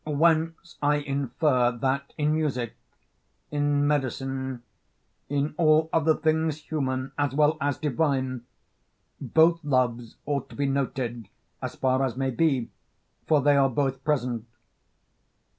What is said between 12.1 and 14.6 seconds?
may be, for they are both present.